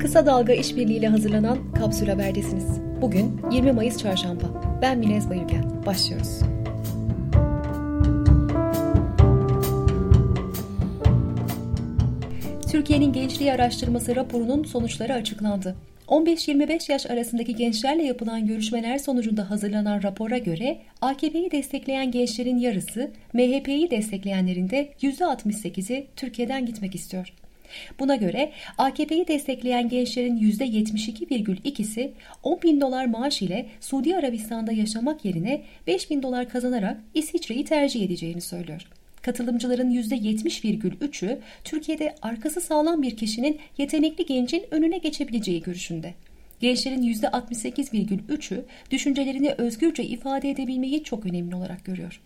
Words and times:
Kısa 0.00 0.26
Dalga 0.26 0.52
işbirliğiyle 0.52 1.08
hazırlanan 1.08 1.72
Kapsül 1.72 2.08
Haber'desiniz. 2.08 2.80
Bugün 3.00 3.40
20 3.52 3.72
Mayıs 3.72 3.98
Çarşamba. 3.98 4.44
Ben 4.82 4.98
Minez 4.98 5.30
Bayırgen. 5.30 5.86
Başlıyoruz. 5.86 6.40
Türkiye'nin 12.70 13.12
Gençliği 13.12 13.52
Araştırması 13.52 14.16
raporunun 14.16 14.64
sonuçları 14.64 15.14
açıklandı. 15.14 15.76
15-25 16.08 16.92
yaş 16.92 17.06
arasındaki 17.06 17.54
gençlerle 17.54 18.02
yapılan 18.02 18.46
görüşmeler 18.46 18.98
sonucunda 18.98 19.50
hazırlanan 19.50 20.02
rapora 20.02 20.38
göre 20.38 20.78
AKP'yi 21.00 21.50
destekleyen 21.50 22.10
gençlerin 22.10 22.58
yarısı, 22.58 23.10
MHP'yi 23.32 23.90
destekleyenlerin 23.90 24.70
de 24.70 24.92
%68'i 25.02 26.06
Türkiye'den 26.16 26.66
gitmek 26.66 26.94
istiyor. 26.94 27.32
Buna 27.98 28.16
göre 28.16 28.52
AKP'yi 28.78 29.28
destekleyen 29.28 29.88
gençlerin 29.88 30.38
%72,2'si 30.38 32.10
10 32.42 32.62
bin 32.62 32.80
dolar 32.80 33.06
maaş 33.06 33.42
ile 33.42 33.66
Suudi 33.80 34.16
Arabistan'da 34.16 34.72
yaşamak 34.72 35.24
yerine 35.24 35.62
5 35.86 36.10
bin 36.10 36.22
dolar 36.22 36.48
kazanarak 36.48 37.00
İsviçre'yi 37.14 37.64
tercih 37.64 38.02
edeceğini 38.02 38.40
söylüyor. 38.40 38.86
Katılımcıların 39.22 39.90
%70,3'ü 39.90 41.38
Türkiye'de 41.64 42.14
arkası 42.22 42.60
sağlam 42.60 43.02
bir 43.02 43.16
kişinin 43.16 43.58
yetenekli 43.78 44.26
gencin 44.26 44.64
önüne 44.70 44.98
geçebileceği 44.98 45.62
görüşünde. 45.62 46.14
Gençlerin 46.60 47.02
%68,3'ü 47.02 48.64
düşüncelerini 48.90 49.54
özgürce 49.58 50.04
ifade 50.04 50.50
edebilmeyi 50.50 51.04
çok 51.04 51.26
önemli 51.26 51.54
olarak 51.54 51.84
görüyor. 51.84 52.20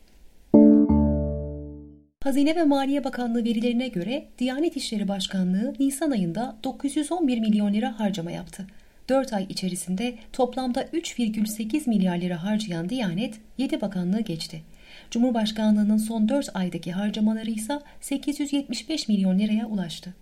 Hazine 2.25 2.57
ve 2.57 2.65
Maliye 2.65 3.05
Bakanlığı 3.05 3.45
verilerine 3.45 3.89
göre 3.89 4.25
Diyanet 4.39 4.77
İşleri 4.77 5.09
Başkanlığı 5.09 5.75
Nisan 5.81 6.11
ayında 6.11 6.57
911 6.65 7.39
milyon 7.39 7.75
lira 7.75 8.01
harcama 8.01 8.31
yaptı. 8.31 8.67
4 9.09 9.33
ay 9.33 9.47
içerisinde 9.49 10.15
toplamda 10.33 10.83
3,8 10.83 11.89
milyar 11.89 12.19
lira 12.19 12.45
harcayan 12.45 12.89
Diyanet 12.89 13.35
7 13.59 13.81
bakanlığı 13.81 14.21
geçti. 14.21 14.63
Cumhurbaşkanlığının 15.11 15.97
son 15.97 16.29
4 16.29 16.51
aydaki 16.55 16.93
harcamaları 16.93 17.51
ise 17.51 17.81
875 18.01 19.09
milyon 19.09 19.39
liraya 19.39 19.67
ulaştı. 19.67 20.15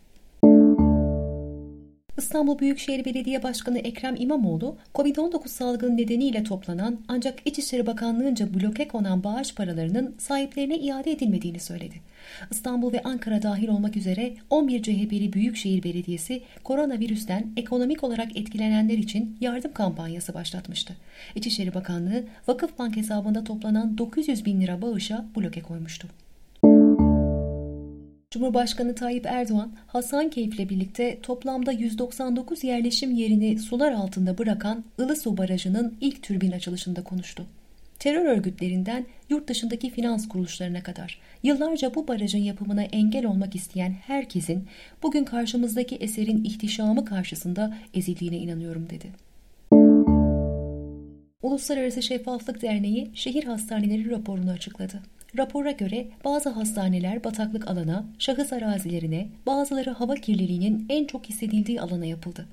İstanbul 2.22 2.58
Büyükşehir 2.58 3.04
Belediye 3.04 3.42
Başkanı 3.42 3.78
Ekrem 3.78 4.16
İmamoğlu, 4.18 4.76
Covid-19 4.94 5.48
salgını 5.48 5.96
nedeniyle 5.96 6.44
toplanan 6.44 7.00
ancak 7.08 7.38
İçişleri 7.44 7.86
Bakanlığı'nca 7.86 8.54
bloke 8.54 8.88
konan 8.88 9.24
bağış 9.24 9.54
paralarının 9.54 10.14
sahiplerine 10.18 10.78
iade 10.78 11.12
edilmediğini 11.12 11.60
söyledi. 11.60 11.94
İstanbul 12.50 12.92
ve 12.92 13.02
Ankara 13.02 13.42
dahil 13.42 13.68
olmak 13.68 13.96
üzere 13.96 14.34
11 14.50 14.82
CHP'li 14.82 15.32
Büyükşehir 15.32 15.82
Belediyesi 15.82 16.42
koronavirüsten 16.64 17.52
ekonomik 17.56 18.04
olarak 18.04 18.36
etkilenenler 18.36 18.98
için 18.98 19.36
yardım 19.40 19.72
kampanyası 19.72 20.34
başlatmıştı. 20.34 20.96
İçişleri 21.34 21.74
Bakanlığı 21.74 22.24
Vakıfbank 22.48 22.96
hesabında 22.96 23.44
toplanan 23.44 23.98
900 23.98 24.44
bin 24.44 24.60
lira 24.60 24.82
bağışa 24.82 25.26
bloke 25.36 25.62
koymuştu. 25.62 26.08
Cumhurbaşkanı 28.32 28.94
Tayyip 28.94 29.26
Erdoğan, 29.26 29.72
Hasankeyf 29.86 30.54
ile 30.54 30.68
birlikte 30.68 31.18
toplamda 31.22 31.72
199 31.72 32.64
yerleşim 32.64 33.10
yerini 33.10 33.58
sular 33.58 33.92
altında 33.92 34.38
bırakan 34.38 34.84
Ilısu 34.98 35.36
Barajı'nın 35.36 35.96
ilk 36.00 36.22
türbin 36.22 36.52
açılışında 36.52 37.04
konuştu. 37.04 37.46
Terör 37.98 38.24
örgütlerinden 38.24 39.06
yurt 39.28 39.48
dışındaki 39.48 39.90
finans 39.90 40.28
kuruluşlarına 40.28 40.82
kadar 40.82 41.20
yıllarca 41.42 41.94
bu 41.94 42.08
barajın 42.08 42.38
yapımına 42.38 42.82
engel 42.82 43.26
olmak 43.26 43.54
isteyen 43.54 43.92
herkesin 43.92 44.66
bugün 45.02 45.24
karşımızdaki 45.24 45.96
eserin 45.96 46.44
ihtişamı 46.44 47.04
karşısında 47.04 47.76
ezildiğine 47.94 48.36
inanıyorum 48.36 48.90
dedi. 48.90 49.06
Uluslararası 51.42 52.02
Şeffaflık 52.02 52.62
Derneği 52.62 53.10
şehir 53.14 53.44
hastaneleri 53.44 54.10
raporunu 54.10 54.50
açıkladı. 54.50 55.02
Rapora 55.38 55.70
göre 55.70 56.08
bazı 56.24 56.48
hastaneler 56.48 57.24
bataklık 57.24 57.68
alana, 57.70 58.04
şahıs 58.18 58.52
arazilerine, 58.52 59.28
bazıları 59.46 59.90
hava 59.90 60.14
kirliliğinin 60.14 60.86
en 60.88 61.04
çok 61.04 61.26
hissedildiği 61.26 61.80
alana 61.80 62.06
yapıldı. 62.06 62.46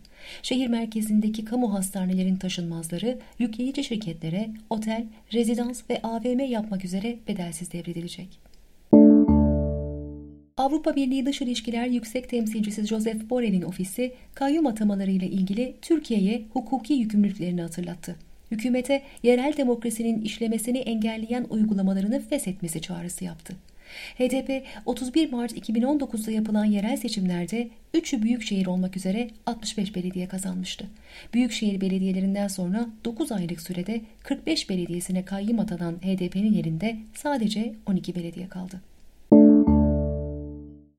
Şehir 0.44 0.68
merkezindeki 0.68 1.46
kamu 1.46 1.74
hastanelerin 1.74 2.36
taşınmazları 2.36 3.20
yükleyici 3.40 3.84
şirketlere 3.84 4.50
otel, 4.70 5.06
rezidans 5.34 5.82
ve 5.90 6.02
AVM 6.04 6.40
yapmak 6.40 6.86
üzere 6.86 7.20
bedelsiz 7.28 7.72
devredilecek. 7.72 8.40
Avrupa 10.58 10.96
Birliği 10.96 11.26
Dış 11.26 11.42
İlişkiler 11.42 11.88
Yüksek 11.88 12.30
Temsilcisi 12.30 12.86
Joseph 12.86 13.30
Borrell'in 13.30 13.62
ofisi 13.62 14.14
kayyum 14.36 14.68
atamaları 14.68 15.12
ile 15.12 15.28
ilgili 15.28 15.76
Türkiye'ye 15.82 16.46
hukuki 16.54 16.94
yükümlülüklerini 16.94 17.62
hatırlattı 17.62 18.16
hükümete 18.52 19.04
yerel 19.24 19.58
demokrasinin 19.58 20.22
işlemesini 20.22 20.78
engelleyen 20.78 21.46
uygulamalarını 21.50 22.22
feshetmesi 22.30 22.82
çağrısı 22.82 23.24
yaptı. 23.26 23.56
HDP 24.18 24.66
31 24.86 25.32
Mart 25.32 25.54
2019'da 25.58 26.32
yapılan 26.32 26.66
yerel 26.66 26.98
seçimlerde 26.98 27.70
3'ü 27.94 28.22
büyükşehir 28.22 28.66
olmak 28.66 28.98
üzere 28.98 29.30
65 29.46 29.96
belediye 29.96 30.28
kazanmıştı. 30.28 30.86
Büyükşehir 31.34 31.82
belediyelerinden 31.82 32.48
sonra 32.48 32.90
9 33.06 33.32
aylık 33.32 33.62
sürede 33.62 34.02
45 34.24 34.70
belediyesine 34.70 35.26
kayyım 35.26 35.60
atanan 35.60 35.94
HDP'nin 35.94 36.54
yerinde 36.54 36.98
sadece 37.14 37.74
12 37.86 38.16
belediye 38.16 38.48
kaldı. 38.48 38.82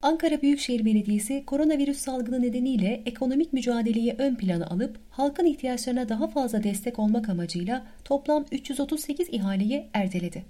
Ankara 0.02 0.42
Büyükşehir 0.42 0.84
Belediyesi 0.84 1.44
koronavirüs 1.46 1.98
salgını 1.98 2.42
nedeniyle 2.42 3.02
ekonomik 3.06 3.52
mücadeleyi 3.52 4.14
ön 4.18 4.34
plana 4.34 4.66
alıp 4.66 4.98
halkın 5.10 5.44
ihtiyaçlarına 5.44 6.08
daha 6.08 6.28
fazla 6.28 6.62
destek 6.62 6.98
olmak 6.98 7.28
amacıyla 7.28 7.86
toplam 8.04 8.44
338 8.52 9.28
ihaleyi 9.32 9.86
erteledi. 9.92 10.44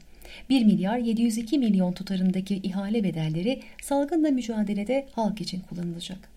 1 0.50 0.64
milyar 0.64 0.98
702 0.98 1.58
milyon 1.58 1.92
tutarındaki 1.92 2.56
ihale 2.56 3.04
bedelleri 3.04 3.60
salgınla 3.82 4.30
mücadelede 4.30 5.06
halk 5.12 5.40
için 5.40 5.60
kullanılacak. 5.60 6.30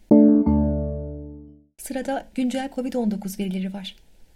Sırada 1.78 2.25
güncel 2.35 2.69
COVID-19 2.75 3.40
verileri 3.40 3.73
var. 3.73 3.96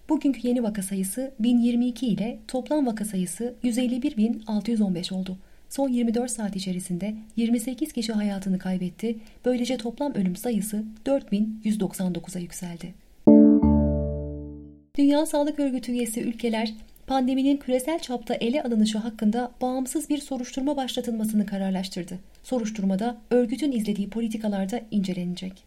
Bugünkü 0.10 0.48
yeni 0.48 0.64
vaka 0.64 0.84
sayısı 0.84 1.32
1022 1.40 2.08
ile 2.08 2.40
toplam 2.48 2.86
vaka 2.86 3.06
sayısı 3.06 3.56
151.615 3.64 5.14
oldu. 5.14 5.38
Son 5.70 5.90
24 5.90 6.32
saat 6.32 6.56
içerisinde 6.56 7.16
28 7.36 7.94
kişi 7.94 8.14
hayatını 8.14 8.60
kaybetti. 8.60 9.16
Böylece 9.46 9.78
toplam 9.78 10.14
ölüm 10.14 10.36
sayısı 10.36 10.84
4199'a 11.06 12.42
yükseldi. 12.42 12.94
Dünya 14.98 15.26
Sağlık 15.26 15.60
Örgütü 15.60 15.92
üyesi 15.92 16.22
ülkeler 16.22 16.74
pandeminin 17.08 17.58
küresel 17.58 18.00
çapta 18.00 18.34
ele 18.34 18.64
alınışı 18.64 18.98
hakkında 18.98 19.52
bağımsız 19.62 20.10
bir 20.10 20.18
soruşturma 20.18 20.78
başlatılmasını 20.78 21.46
kararlaştırdı. 21.46 22.20
Soruşturmada 22.44 23.18
örgütün 23.32 23.72
izlediği 23.72 24.10
politikalarda 24.10 24.82
incelenecek. 24.92 25.67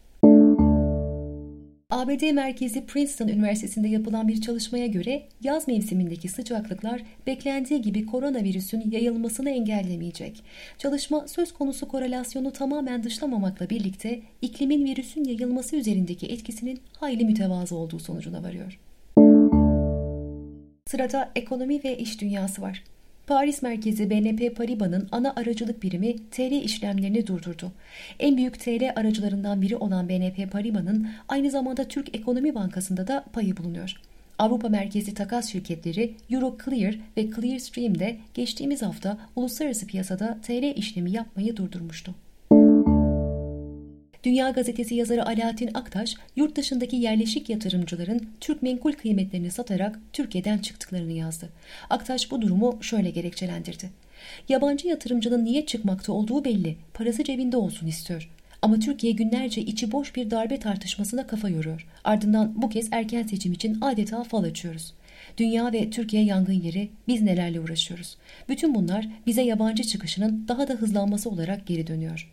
ABD 1.91 2.31
merkezi 2.31 2.85
Princeton 2.85 3.27
Üniversitesi'nde 3.27 3.87
yapılan 3.87 4.27
bir 4.27 4.41
çalışmaya 4.41 4.87
göre 4.87 5.23
yaz 5.41 5.67
mevsimindeki 5.67 6.29
sıcaklıklar 6.29 7.01
beklendiği 7.27 7.81
gibi 7.81 8.05
koronavirüsün 8.05 8.91
yayılmasını 8.91 9.49
engellemeyecek. 9.49 10.43
Çalışma 10.77 11.27
söz 11.27 11.53
konusu 11.53 11.87
korelasyonu 11.87 12.51
tamamen 12.53 13.03
dışlamamakla 13.03 13.69
birlikte 13.69 14.21
iklimin 14.41 14.85
virüsün 14.85 15.23
yayılması 15.23 15.75
üzerindeki 15.75 16.27
etkisinin 16.27 16.79
hayli 16.99 17.25
mütevazı 17.25 17.75
olduğu 17.75 17.99
sonucuna 17.99 18.43
varıyor. 18.43 18.79
Sırada 20.85 21.31
ekonomi 21.35 21.83
ve 21.83 21.97
iş 21.97 22.21
dünyası 22.21 22.61
var. 22.61 22.83
Paris 23.27 23.61
merkezi 23.61 24.09
BNP 24.09 24.55
Paribas'ın 24.55 25.07
ana 25.11 25.33
aracılık 25.35 25.83
birimi 25.83 26.15
TL 26.31 26.51
işlemlerini 26.63 27.27
durdurdu. 27.27 27.71
En 28.19 28.37
büyük 28.37 28.59
TL 28.59 28.91
aracılarından 28.95 29.61
biri 29.61 29.75
olan 29.75 30.09
BNP 30.09 30.51
Paribas'ın 30.51 31.09
aynı 31.27 31.51
zamanda 31.51 31.83
Türk 31.83 32.15
Ekonomi 32.15 32.55
Bankası'nda 32.55 33.07
da 33.07 33.25
payı 33.33 33.57
bulunuyor. 33.57 34.01
Avrupa 34.39 34.69
merkezi 34.69 35.13
takas 35.13 35.51
şirketleri 35.51 36.15
Euroclear 36.29 36.95
ve 37.17 37.29
Clearstream 37.35 37.99
de 37.99 38.17
geçtiğimiz 38.33 38.81
hafta 38.81 39.17
uluslararası 39.35 39.87
piyasada 39.87 40.37
TL 40.41 40.77
işlemi 40.77 41.11
yapmayı 41.11 41.57
durdurmuştu. 41.57 42.15
Dünya 44.23 44.49
Gazetesi 44.49 44.95
yazarı 44.95 45.25
Alaaddin 45.25 45.69
Aktaş, 45.73 46.15
yurt 46.35 46.55
dışındaki 46.55 46.95
yerleşik 46.95 47.49
yatırımcıların 47.49 48.27
Türk 48.39 48.61
menkul 48.63 48.91
kıymetlerini 48.91 49.51
satarak 49.51 49.99
Türkiye'den 50.13 50.57
çıktıklarını 50.57 51.11
yazdı. 51.11 51.49
Aktaş 51.89 52.31
bu 52.31 52.41
durumu 52.41 52.77
şöyle 52.81 53.09
gerekçelendirdi. 53.09 53.89
Yabancı 54.49 54.87
yatırımcının 54.87 55.45
niye 55.45 55.65
çıkmakta 55.65 56.13
olduğu 56.13 56.45
belli, 56.45 56.77
parası 56.93 57.23
cebinde 57.23 57.57
olsun 57.57 57.87
istiyor. 57.87 58.29
Ama 58.61 58.79
Türkiye 58.79 59.13
günlerce 59.13 59.61
içi 59.61 59.91
boş 59.91 60.15
bir 60.15 60.31
darbe 60.31 60.59
tartışmasına 60.59 61.27
kafa 61.27 61.49
yoruyor. 61.49 61.87
Ardından 62.03 62.61
bu 62.61 62.69
kez 62.69 62.87
erken 62.91 63.23
seçim 63.23 63.53
için 63.53 63.77
adeta 63.81 64.23
fal 64.23 64.43
açıyoruz. 64.43 64.93
Dünya 65.37 65.73
ve 65.73 65.89
Türkiye 65.89 66.23
yangın 66.23 66.53
yeri, 66.53 66.89
biz 67.07 67.21
nelerle 67.21 67.59
uğraşıyoruz. 67.59 68.17
Bütün 68.49 68.75
bunlar 68.75 69.07
bize 69.27 69.41
yabancı 69.41 69.83
çıkışının 69.83 70.45
daha 70.47 70.67
da 70.67 70.73
hızlanması 70.73 71.29
olarak 71.29 71.67
geri 71.67 71.87
dönüyor. 71.87 72.31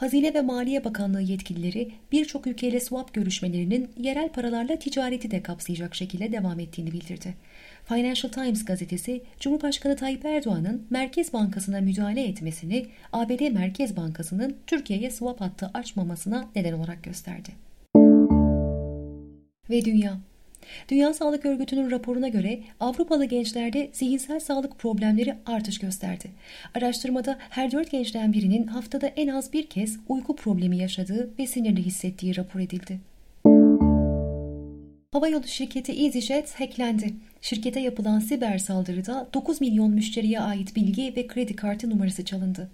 Hazine 0.00 0.34
ve 0.34 0.40
Maliye 0.40 0.84
Bakanlığı 0.84 1.22
yetkilileri 1.22 1.92
birçok 2.12 2.46
ülkeyle 2.46 2.80
swap 2.80 3.14
görüşmelerinin 3.14 3.90
yerel 3.96 4.28
paralarla 4.28 4.76
ticareti 4.76 5.30
de 5.30 5.42
kapsayacak 5.42 5.94
şekilde 5.94 6.32
devam 6.32 6.60
ettiğini 6.60 6.92
bildirdi. 6.92 7.34
Financial 7.84 8.32
Times 8.32 8.64
gazetesi 8.64 9.22
Cumhurbaşkanı 9.40 9.96
Tayyip 9.96 10.24
Erdoğan'ın 10.24 10.86
Merkez 10.90 11.32
Bankası'na 11.32 11.80
müdahale 11.80 12.24
etmesini 12.24 12.86
ABD 13.12 13.50
Merkez 13.52 13.96
Bankası'nın 13.96 14.56
Türkiye'ye 14.66 15.10
swap 15.10 15.40
hattı 15.40 15.70
açmamasına 15.74 16.48
neden 16.56 16.72
olarak 16.72 17.02
gösterdi. 17.02 17.50
Ve 19.70 19.84
dünya 19.84 20.18
Dünya 20.88 21.14
Sağlık 21.14 21.46
Örgütü'nün 21.46 21.90
raporuna 21.90 22.28
göre 22.28 22.58
Avrupalı 22.80 23.24
gençlerde 23.24 23.90
zihinsel 23.92 24.40
sağlık 24.40 24.78
problemleri 24.78 25.34
artış 25.46 25.78
gösterdi. 25.78 26.30
Araştırmada 26.74 27.38
her 27.50 27.72
dört 27.72 27.90
gençten 27.90 28.32
birinin 28.32 28.66
haftada 28.66 29.06
en 29.06 29.28
az 29.28 29.52
bir 29.52 29.66
kez 29.66 29.98
uyku 30.08 30.36
problemi 30.36 30.78
yaşadığı 30.78 31.30
ve 31.38 31.46
sinirli 31.46 31.82
hissettiği 31.82 32.36
rapor 32.36 32.60
edildi. 32.60 33.00
Havayolu 35.12 35.46
şirketi 35.46 35.92
EasyJet 35.92 36.60
hacklendi. 36.60 37.14
Şirkete 37.40 37.80
yapılan 37.80 38.18
siber 38.18 38.58
saldırıda 38.58 39.28
9 39.34 39.60
milyon 39.60 39.90
müşteriye 39.90 40.40
ait 40.40 40.76
bilgi 40.76 41.12
ve 41.16 41.26
kredi 41.26 41.56
kartı 41.56 41.90
numarası 41.90 42.24
çalındı. 42.24 42.70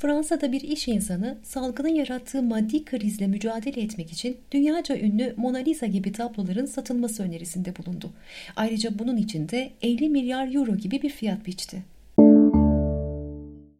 Fransa'da 0.00 0.52
bir 0.52 0.60
iş 0.60 0.88
insanı 0.88 1.38
salgının 1.42 1.88
yarattığı 1.88 2.42
maddi 2.42 2.84
krizle 2.84 3.26
mücadele 3.26 3.80
etmek 3.80 4.12
için 4.12 4.36
dünyaca 4.52 4.98
ünlü 4.98 5.34
Mona 5.36 5.58
Lisa 5.58 5.86
gibi 5.86 6.12
tabloların 6.12 6.66
satılması 6.66 7.22
önerisinde 7.22 7.76
bulundu. 7.76 8.10
Ayrıca 8.56 8.98
bunun 8.98 9.16
için 9.16 9.48
de 9.48 9.70
50 9.82 10.08
milyar 10.08 10.54
euro 10.54 10.76
gibi 10.76 11.02
bir 11.02 11.10
fiyat 11.10 11.46
biçti. 11.46 11.82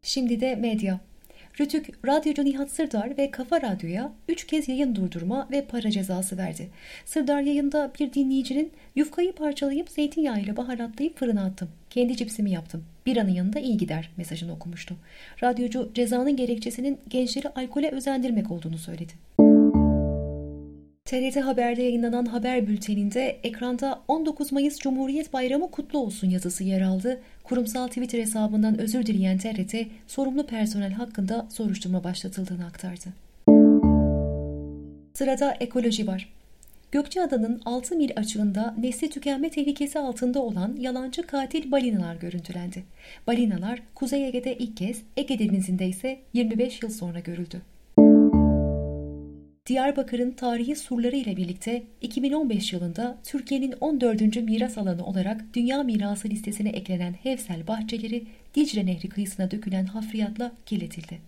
Şimdi 0.03 0.41
de 0.41 0.55
medya. 0.55 1.01
Rütük, 1.61 2.07
radyocu 2.07 2.45
Nihat 2.45 2.71
Sırdar 2.71 3.19
ve 3.19 3.31
Kafa 3.31 3.63
Radyo'ya 3.63 4.13
3 4.29 4.47
kez 4.47 4.69
yayın 4.69 4.95
durdurma 4.95 5.49
ve 5.51 5.65
para 5.65 5.91
cezası 5.91 6.39
verdi. 6.39 6.69
Sırdar 7.05 7.41
yayında 7.41 7.93
bir 8.01 8.13
dinleyicinin 8.13 8.73
yufkayı 8.97 9.33
parçalayıp 9.33 9.91
zeytinyağıyla 9.91 10.57
baharatlayıp 10.57 11.19
fırına 11.19 11.45
attım. 11.45 11.69
Kendi 11.91 12.17
cipsimi 12.17 12.51
yaptım. 12.51 12.85
Bir 13.07 13.17
anın 13.17 13.31
yanında 13.31 13.61
iyi 13.61 13.77
gider 13.77 14.11
mesajını 14.17 14.53
okumuştu. 14.53 14.97
Radyocu 15.43 15.91
cezanın 15.95 16.37
gerekçesinin 16.37 16.99
gençleri 17.09 17.49
alkole 17.49 17.91
özendirmek 17.91 18.51
olduğunu 18.51 18.79
söyledi. 18.79 19.13
TRT 21.11 21.37
Haber'de 21.37 21.83
yayınlanan 21.83 22.27
haber 22.27 22.67
bülteninde 22.67 23.39
ekranda 23.43 24.01
19 24.09 24.53
Mayıs 24.53 24.79
Cumhuriyet 24.79 25.33
Bayramı 25.33 25.71
kutlu 25.71 25.99
olsun 25.99 26.31
yazısı 26.31 26.65
yer 26.65 26.81
aldı. 26.81 27.21
Kurumsal 27.45 27.89
Twitter 27.89 28.19
hesabından 28.19 28.79
özür 28.79 29.07
dileyen 29.07 29.39
TRT, 29.39 29.75
sorumlu 30.07 30.47
personel 30.47 30.93
hakkında 30.93 31.47
soruşturma 31.51 32.05
başlatıldığını 32.05 32.67
aktardı. 32.67 33.09
Sırada 35.15 35.57
ekoloji 35.61 36.07
var. 36.07 36.33
Gökçeada'nın 36.93 37.63
6 37.65 37.97
mil 37.97 38.11
açığında 38.17 38.75
nesli 38.79 39.11
tükenme 39.11 39.51
tehlikesi 39.51 39.99
altında 39.99 40.43
olan 40.43 40.77
yalancı 40.81 41.23
katil 41.23 41.73
balinalar 41.73 42.15
görüntülendi. 42.15 42.85
Balinalar 43.27 43.83
Kuzey 43.95 44.29
Ege'de 44.29 44.59
ilk 44.59 44.77
kez, 44.77 45.03
Ege 45.17 45.39
Denizi'nde 45.39 45.87
ise 45.87 46.19
25 46.35 46.83
yıl 46.83 46.91
sonra 46.91 47.21
görüldü. 47.21 47.63
Diyarbakır'ın 49.67 50.31
tarihi 50.31 50.77
surları 50.77 51.17
ile 51.17 51.37
birlikte 51.37 51.83
2015 52.01 52.73
yılında 52.73 53.19
Türkiye'nin 53.25 53.75
14. 53.81 54.37
miras 54.37 54.79
alanı 54.79 55.07
olarak 55.07 55.45
Dünya 55.55 55.83
Mirası 55.83 56.29
listesine 56.29 56.69
eklenen 56.69 57.13
Hevsel 57.13 57.67
bahçeleri 57.67 58.25
Dicle 58.55 58.87
Nehri 58.87 59.09
kıyısına 59.09 59.51
dökülen 59.51 59.85
hafriyatla 59.87 60.53
kirletildi. 60.67 61.19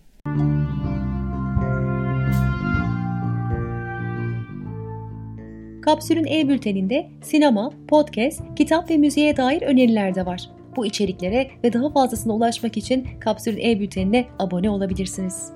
Kapsül'ün 5.81 6.25
e-bülteninde 6.25 7.09
sinema, 7.23 7.73
podcast, 7.87 8.41
kitap 8.55 8.89
ve 8.89 8.97
müziğe 8.97 9.37
dair 9.37 9.61
öneriler 9.61 10.15
de 10.15 10.25
var. 10.25 10.49
Bu 10.75 10.85
içeriklere 10.85 11.51
ve 11.63 11.73
daha 11.73 11.89
fazlasına 11.89 12.33
ulaşmak 12.33 12.77
için 12.77 13.07
Kapsül'ün 13.19 13.61
e-bültenine 13.61 14.25
abone 14.39 14.69
olabilirsiniz. 14.69 15.51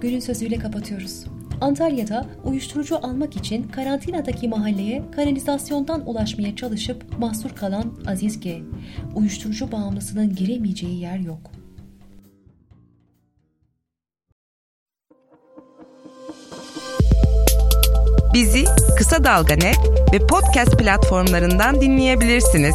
Günün 0.00 0.20
sözüyle 0.20 0.58
kapatıyoruz. 0.58 1.24
Antalya'da 1.60 2.26
uyuşturucu 2.44 2.96
almak 2.96 3.36
için 3.36 3.68
karantinadaki 3.68 4.48
mahalleye 4.48 5.02
kanalizasyondan 5.16 6.08
ulaşmaya 6.08 6.56
çalışıp 6.56 7.18
mahsur 7.18 7.50
kalan 7.50 7.94
Aziz 8.06 8.40
G. 8.40 8.62
Uyuşturucu 9.14 9.72
bağımlısının 9.72 10.34
giremeyeceği 10.34 11.00
yer 11.00 11.18
yok. 11.18 11.50
Bizi 18.34 18.64
Kısa 18.98 19.24
Dalga 19.24 19.54
ve 20.12 20.26
podcast 20.26 20.78
platformlarından 20.78 21.80
dinleyebilirsiniz. 21.80 22.74